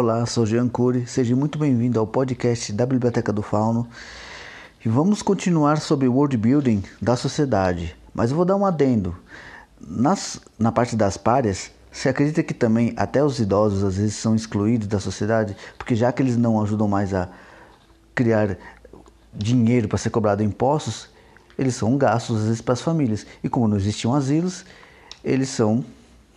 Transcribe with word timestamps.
Olá, 0.00 0.24
sou 0.26 0.46
Jean 0.46 0.68
Cury, 0.68 1.08
seja 1.08 1.34
muito 1.34 1.58
bem-vindo 1.58 1.98
ao 1.98 2.06
podcast 2.06 2.72
da 2.72 2.86
Biblioteca 2.86 3.32
do 3.32 3.42
Fauno 3.42 3.88
e 4.86 4.88
vamos 4.88 5.22
continuar 5.22 5.80
sobre 5.80 6.06
o 6.06 6.14
world 6.14 6.36
building 6.36 6.84
da 7.02 7.16
sociedade, 7.16 7.96
mas 8.14 8.30
eu 8.30 8.36
vou 8.36 8.44
dar 8.44 8.54
um 8.54 8.64
adendo. 8.64 9.16
Nas, 9.80 10.38
na 10.56 10.70
parte 10.70 10.94
das 10.94 11.16
párias, 11.16 11.72
você 11.90 12.08
acredita 12.08 12.44
que 12.44 12.54
também 12.54 12.94
até 12.96 13.24
os 13.24 13.40
idosos 13.40 13.82
às 13.82 13.96
vezes 13.96 14.14
são 14.14 14.36
excluídos 14.36 14.86
da 14.86 15.00
sociedade, 15.00 15.56
porque 15.76 15.96
já 15.96 16.12
que 16.12 16.22
eles 16.22 16.36
não 16.36 16.62
ajudam 16.62 16.86
mais 16.86 17.12
a 17.12 17.28
criar 18.14 18.56
dinheiro 19.34 19.88
para 19.88 19.98
ser 19.98 20.10
cobrado 20.10 20.44
impostos, 20.44 21.08
eles 21.58 21.74
são 21.74 21.96
gastos 21.98 22.38
às 22.38 22.44
vezes 22.44 22.60
para 22.60 22.74
as 22.74 22.80
famílias. 22.80 23.26
E 23.42 23.48
como 23.48 23.66
não 23.66 23.76
existiam 23.76 24.14
asilos, 24.14 24.64
eles 25.24 25.48
são 25.48 25.84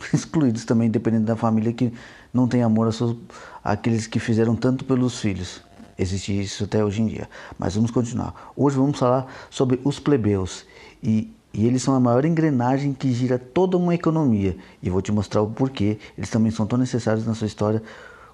excluídos 0.12 0.64
também, 0.64 0.90
dependendo 0.90 1.26
da 1.26 1.36
família 1.36 1.72
que 1.72 1.92
não 2.32 2.48
tem 2.48 2.62
amor 2.62 2.88
a 2.88 2.92
seus, 2.92 3.16
àqueles 3.62 4.06
que 4.06 4.18
fizeram 4.18 4.56
tanto 4.56 4.84
pelos 4.84 5.20
filhos. 5.20 5.62
Existe 5.98 6.40
isso 6.40 6.64
até 6.64 6.82
hoje 6.82 7.02
em 7.02 7.06
dia. 7.06 7.28
Mas 7.58 7.74
vamos 7.74 7.90
continuar. 7.90 8.52
Hoje 8.56 8.76
vamos 8.76 8.98
falar 8.98 9.26
sobre 9.50 9.78
os 9.84 9.98
plebeus. 9.98 10.64
E, 11.02 11.30
e 11.52 11.66
eles 11.66 11.82
são 11.82 11.94
a 11.94 12.00
maior 12.00 12.24
engrenagem 12.24 12.94
que 12.94 13.12
gira 13.12 13.38
toda 13.38 13.76
uma 13.76 13.94
economia. 13.94 14.56
E 14.82 14.88
vou 14.88 15.02
te 15.02 15.12
mostrar 15.12 15.42
o 15.42 15.50
porquê. 15.50 15.98
Eles 16.16 16.30
também 16.30 16.50
são 16.50 16.66
tão 16.66 16.78
necessários 16.78 17.26
na 17.26 17.34
sua 17.34 17.46
história 17.46 17.82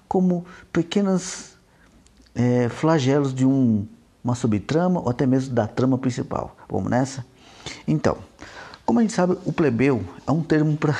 como 0.07 0.45
pequenos 0.71 1.57
é, 2.33 2.69
flagelos 2.69 3.33
de 3.33 3.45
um, 3.45 3.85
uma 4.23 4.35
subtrama 4.35 5.01
ou 5.01 5.09
até 5.09 5.25
mesmo 5.25 5.53
da 5.53 5.67
trama 5.67 5.97
principal. 5.97 6.55
Vamos 6.69 6.89
nessa? 6.89 7.25
Então, 7.85 8.17
como 8.85 8.99
a 8.99 9.01
gente 9.01 9.13
sabe, 9.13 9.37
o 9.43 9.51
plebeu 9.51 10.01
é 10.25 10.31
um 10.31 10.41
termo 10.41 10.77
para 10.77 10.97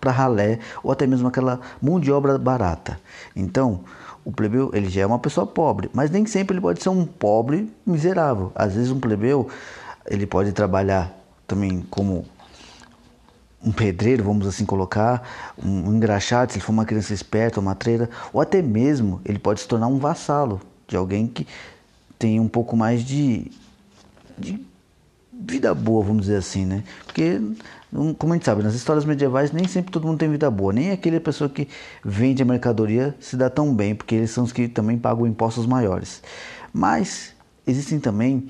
para 0.00 0.10
ralé 0.10 0.58
ou 0.82 0.90
até 0.90 1.06
mesmo 1.06 1.28
aquela 1.28 1.60
mão 1.80 2.00
de 2.00 2.10
obra 2.10 2.38
barata. 2.38 2.98
Então, 3.36 3.80
o 4.24 4.32
plebeu 4.32 4.70
ele 4.72 4.88
já 4.88 5.02
é 5.02 5.06
uma 5.06 5.18
pessoa 5.18 5.46
pobre, 5.46 5.90
mas 5.92 6.10
nem 6.10 6.26
sempre 6.26 6.54
ele 6.54 6.60
pode 6.60 6.82
ser 6.82 6.88
um 6.88 7.04
pobre 7.04 7.72
miserável. 7.86 8.52
Às 8.54 8.74
vezes 8.74 8.90
um 8.90 9.00
plebeu 9.00 9.48
ele 10.06 10.26
pode 10.26 10.52
trabalhar 10.52 11.12
também 11.46 11.84
como 11.90 12.24
um 13.62 13.70
pedreiro, 13.70 14.24
vamos 14.24 14.46
assim 14.46 14.64
colocar, 14.64 15.54
um 15.62 15.94
engraxado, 15.94 16.50
se 16.50 16.58
ele 16.58 16.64
for 16.64 16.72
uma 16.72 16.86
criança 16.86 17.12
esperta, 17.12 17.60
uma 17.60 17.72
matreira, 17.72 18.08
ou 18.32 18.40
até 18.40 18.62
mesmo 18.62 19.20
ele 19.24 19.38
pode 19.38 19.60
se 19.60 19.68
tornar 19.68 19.86
um 19.86 19.98
vassalo 19.98 20.60
de 20.88 20.96
alguém 20.96 21.26
que 21.26 21.46
tem 22.18 22.40
um 22.40 22.48
pouco 22.48 22.76
mais 22.76 23.04
de, 23.04 23.50
de 24.38 24.64
vida 25.40 25.74
boa, 25.74 26.04
vamos 26.04 26.22
dizer 26.22 26.36
assim, 26.36 26.64
né? 26.64 26.84
Porque, 27.06 27.40
como 28.18 28.32
a 28.32 28.36
gente 28.36 28.44
sabe, 28.44 28.62
nas 28.62 28.74
histórias 28.74 29.04
medievais 29.04 29.52
nem 29.52 29.66
sempre 29.66 29.90
todo 29.90 30.06
mundo 30.06 30.18
tem 30.18 30.30
vida 30.30 30.50
boa, 30.50 30.72
nem 30.72 30.90
aquela 30.90 31.18
pessoa 31.20 31.48
que 31.48 31.68
vende 32.04 32.42
a 32.42 32.46
mercadoria 32.46 33.14
se 33.20 33.36
dá 33.36 33.48
tão 33.48 33.74
bem, 33.74 33.94
porque 33.94 34.14
eles 34.14 34.30
são 34.30 34.44
os 34.44 34.52
que 34.52 34.68
também 34.68 34.98
pagam 34.98 35.26
impostos 35.26 35.66
maiores. 35.66 36.22
Mas 36.72 37.32
existem 37.66 37.98
também 37.98 38.48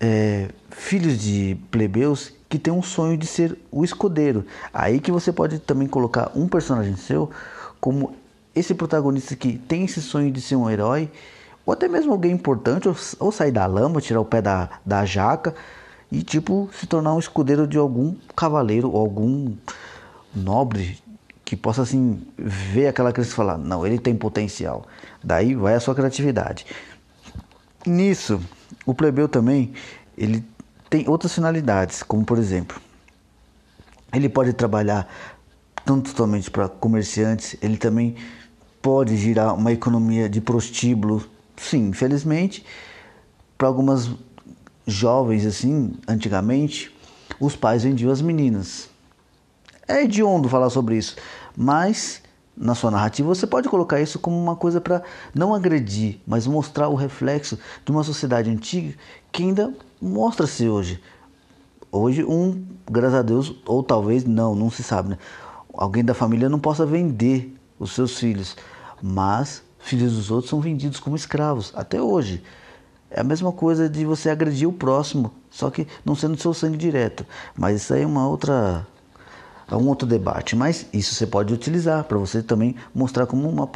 é, 0.00 0.48
filhos 0.70 1.18
de 1.18 1.56
plebeus 1.70 2.32
que 2.48 2.58
têm 2.58 2.72
um 2.72 2.82
sonho 2.82 3.16
de 3.16 3.26
ser 3.26 3.58
o 3.70 3.84
escudeiro. 3.84 4.44
Aí 4.72 5.00
que 5.00 5.10
você 5.10 5.32
pode 5.32 5.58
também 5.58 5.88
colocar 5.88 6.30
um 6.34 6.48
personagem 6.48 6.96
seu 6.96 7.30
como 7.80 8.14
esse 8.54 8.74
protagonista 8.74 9.36
que 9.36 9.58
tem 9.58 9.84
esse 9.84 10.00
sonho 10.00 10.30
de 10.30 10.40
ser 10.40 10.56
um 10.56 10.68
herói 10.68 11.10
ou 11.66 11.72
até 11.72 11.88
mesmo 11.88 12.12
alguém 12.12 12.30
importante, 12.30 12.88
ou, 12.88 12.96
ou 13.18 13.32
sair 13.32 13.50
da 13.50 13.66
lama, 13.66 14.00
tirar 14.00 14.20
o 14.20 14.24
pé 14.24 14.40
da, 14.40 14.70
da 14.86 15.04
jaca 15.04 15.52
e 16.10 16.22
tipo 16.22 16.70
se 16.72 16.86
tornar 16.86 17.12
um 17.12 17.18
escudeiro 17.18 17.66
de 17.66 17.76
algum 17.76 18.14
cavaleiro 18.36 18.88
ou 18.88 19.00
algum 19.00 19.56
nobre 20.32 20.98
que 21.44 21.56
possa 21.56 21.82
assim 21.82 22.22
ver 22.38 22.86
aquela 22.86 23.12
criança 23.12 23.32
e 23.32 23.34
falar, 23.34 23.58
não, 23.58 23.84
ele 23.84 23.98
tem 23.98 24.14
potencial. 24.14 24.84
Daí 25.22 25.54
vai 25.54 25.74
a 25.74 25.80
sua 25.80 25.94
criatividade. 25.94 26.66
Nisso, 27.84 28.40
o 28.84 28.94
plebeu 28.94 29.28
também, 29.28 29.72
ele 30.16 30.44
tem 30.88 31.08
outras 31.08 31.34
finalidades, 31.34 32.02
como 32.02 32.24
por 32.24 32.38
exemplo, 32.38 32.80
ele 34.12 34.28
pode 34.28 34.52
trabalhar 34.52 35.08
tanto 35.84 36.08
somente 36.16 36.50
para 36.50 36.68
comerciantes, 36.68 37.56
ele 37.60 37.76
também 37.76 38.16
pode 38.82 39.16
girar 39.16 39.54
uma 39.54 39.72
economia 39.72 40.28
de 40.28 40.40
prostíbulo 40.40 41.24
sim, 41.56 41.88
infelizmente, 41.88 42.64
para 43.56 43.68
algumas 43.68 44.10
jovens 44.86 45.44
assim, 45.44 45.94
antigamente, 46.06 46.94
os 47.40 47.56
pais 47.56 47.82
vendiam 47.82 48.10
as 48.10 48.20
meninas. 48.20 48.88
É 49.88 50.02
hediondo 50.02 50.48
falar 50.48 50.70
sobre 50.70 50.96
isso, 50.96 51.16
mas 51.56 52.22
na 52.56 52.74
sua 52.74 52.90
narrativa 52.90 53.28
você 53.28 53.46
pode 53.46 53.68
colocar 53.68 54.00
isso 54.00 54.18
como 54.18 54.36
uma 54.36 54.56
coisa 54.56 54.80
para 54.80 55.02
não 55.34 55.54
agredir, 55.54 56.20
mas 56.26 56.46
mostrar 56.46 56.88
o 56.88 56.94
reflexo 56.94 57.58
de 57.84 57.92
uma 57.92 58.02
sociedade 58.02 58.50
antiga 58.50 58.94
que 59.30 59.42
ainda 59.42 59.72
mostra-se 60.00 60.68
hoje. 60.68 61.00
Hoje, 61.92 62.24
um, 62.24 62.64
graças 62.90 63.14
a 63.14 63.22
Deus, 63.22 63.54
ou 63.66 63.82
talvez 63.82 64.24
não, 64.24 64.54
não 64.54 64.70
se 64.70 64.82
sabe, 64.82 65.10
né? 65.10 65.18
Alguém 65.72 66.04
da 66.04 66.14
família 66.14 66.48
não 66.48 66.58
possa 66.58 66.86
vender 66.86 67.54
os 67.78 67.92
seus 67.92 68.18
filhos, 68.18 68.56
mas 69.02 69.62
filhos 69.78 70.14
dos 70.14 70.30
outros 70.30 70.50
são 70.50 70.60
vendidos 70.60 71.00
como 71.00 71.16
escravos, 71.16 71.72
até 71.74 72.00
hoje. 72.00 72.42
É 73.10 73.20
a 73.20 73.24
mesma 73.24 73.52
coisa 73.52 73.88
de 73.88 74.04
você 74.04 74.30
agredir 74.30 74.68
o 74.68 74.72
próximo, 74.72 75.32
só 75.50 75.70
que 75.70 75.86
não 76.04 76.14
sendo 76.14 76.40
seu 76.40 76.52
sangue 76.52 76.76
direto. 76.76 77.24
Mas 77.56 77.82
isso 77.82 77.94
aí 77.94 78.02
é 78.02 78.06
uma 78.06 78.28
outra 78.28 78.86
é 79.68 79.74
um 79.74 79.88
outro 79.88 80.06
debate, 80.06 80.54
mas 80.54 80.86
isso 80.92 81.14
você 81.14 81.26
pode 81.26 81.52
utilizar 81.52 82.04
para 82.04 82.16
você 82.16 82.40
também 82.40 82.76
mostrar 82.94 83.26
como 83.26 83.48
uma, 83.48 83.68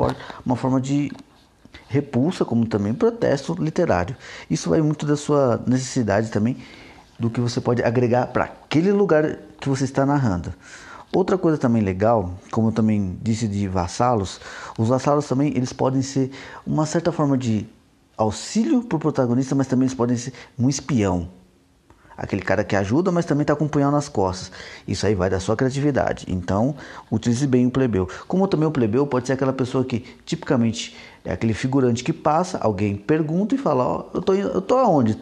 uma 0.46 0.54
forma 0.54 0.80
de 0.80 1.10
repulsa, 1.88 2.44
como 2.44 2.64
também 2.64 2.94
protesto 2.94 3.54
literário. 3.58 4.16
Isso 4.48 4.70
vai 4.70 4.80
muito 4.80 5.04
da 5.04 5.16
sua 5.16 5.60
necessidade 5.66 6.30
também 6.30 6.56
do 7.18 7.28
que 7.28 7.40
você 7.40 7.60
pode 7.60 7.82
agregar 7.82 8.28
para 8.28 8.44
aquele 8.44 8.92
lugar 8.92 9.36
que 9.60 9.68
você 9.68 9.84
está 9.84 10.06
narrando. 10.06 10.54
Outra 11.12 11.36
coisa 11.36 11.58
também 11.58 11.82
legal, 11.82 12.38
como 12.52 12.68
eu 12.68 12.72
também 12.72 13.18
disse 13.20 13.48
de 13.48 13.66
vassalos, 13.66 14.40
os 14.78 14.88
vassalos 14.88 15.26
também 15.26 15.48
eles 15.56 15.72
podem 15.72 16.02
ser 16.02 16.30
uma 16.64 16.86
certa 16.86 17.10
forma 17.10 17.36
de 17.36 17.66
auxílio 18.16 18.84
para 18.84 18.96
o 18.96 19.00
protagonista, 19.00 19.54
mas 19.56 19.66
também 19.66 19.86
eles 19.86 19.94
podem 19.94 20.16
ser 20.16 20.32
um 20.56 20.68
espião. 20.68 21.28
Aquele 22.16 22.42
cara 22.42 22.62
que 22.62 22.76
ajuda, 22.76 23.10
mas 23.10 23.24
também 23.24 23.42
está 23.42 23.56
com 23.56 23.66
punhal 23.66 23.90
nas 23.90 24.08
costas. 24.08 24.52
Isso 24.86 25.06
aí 25.06 25.14
vai 25.14 25.30
da 25.30 25.40
sua 25.40 25.56
criatividade. 25.56 26.26
Então, 26.28 26.76
utilize 27.10 27.46
bem 27.46 27.66
o 27.66 27.70
plebeu. 27.70 28.06
Como 28.28 28.46
também 28.46 28.68
o 28.68 28.70
plebeu 28.70 29.06
pode 29.06 29.26
ser 29.26 29.32
aquela 29.32 29.54
pessoa 29.54 29.82
que, 29.84 30.00
tipicamente, 30.26 30.94
é 31.24 31.32
aquele 31.32 31.54
figurante 31.54 32.04
que 32.04 32.12
passa, 32.12 32.58
alguém 32.58 32.94
pergunta 32.94 33.54
e 33.54 33.58
fala: 33.58 33.84
Ó, 33.84 34.04
oh, 34.12 34.16
eu 34.18 34.22
tô, 34.22 34.34
eu 34.34 34.60
tô 34.60 34.76
aonde? 34.76 35.18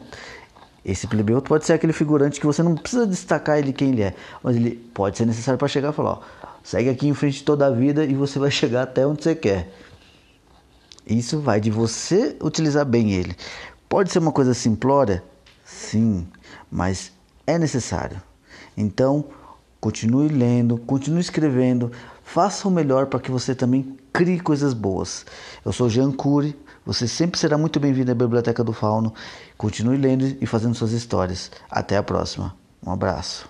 Esse 0.89 1.07
plebeu 1.07 1.43
pode 1.43 1.67
ser 1.67 1.75
aquele 1.75 1.93
figurante 1.93 2.41
que 2.41 2.47
você 2.47 2.63
não 2.63 2.75
precisa 2.75 3.07
destacar 3.07 3.59
ele 3.59 3.75
quem 3.75 3.91
ele 3.91 4.01
é, 4.01 4.15
mas 4.43 4.57
ele 4.57 4.71
pode 4.95 5.19
ser 5.19 5.27
necessário 5.27 5.59
para 5.59 5.69
chegar 5.69 5.91
e 5.91 5.93
falar: 5.93 6.13
ó, 6.13 6.21
segue 6.65 6.89
aqui 6.89 7.07
em 7.07 7.13
frente 7.13 7.45
toda 7.45 7.67
a 7.67 7.71
vida 7.71 8.07
e 8.07 8.15
você 8.15 8.39
vai 8.39 8.49
chegar 8.51 8.85
até 8.85 9.07
onde 9.07 9.23
você 9.23 9.35
quer. 9.35 9.71
Isso 11.07 11.41
vai 11.41 11.61
de 11.61 11.71
você 11.71 12.35
utilizar 12.43 12.87
bem 12.87 13.13
ele. 13.13 13.37
Pode 13.87 14.11
ser 14.11 14.19
uma 14.19 14.33
coisa 14.33 14.55
simplória? 14.55 15.23
Sim, 15.63 16.27
mas 16.71 17.13
é 17.47 17.59
necessário. 17.59 18.23
Então, 18.75 19.27
continue 19.81 20.29
lendo, 20.29 20.79
continue 20.79 21.21
escrevendo, 21.21 21.93
faça 22.23 22.67
o 22.67 22.71
melhor 22.71 23.07
para 23.07 23.21
que 23.21 23.31
você 23.31 23.55
também 23.55 23.97
crie 24.13 24.41
coisas 24.41 24.73
boas. 24.73 25.25
Eu 25.65 25.73
sou 25.73 25.89
Jean 25.89 26.13
Cury 26.13 26.57
você 26.89 27.07
sempre 27.07 27.39
será 27.39 27.59
muito 27.59 27.79
bem-vindo 27.79 28.11
à 28.11 28.15
Biblioteca 28.15 28.65
do 28.65 28.73
Fauno. 28.73 29.13
Continue 29.59 29.99
lendo 29.99 30.39
e 30.41 30.47
fazendo 30.47 30.75
suas 30.75 30.93
histórias. 30.93 31.51
Até 31.71 31.99
a 31.99 32.03
próxima. 32.03 32.57
Um 32.83 32.91
abraço. 32.91 33.47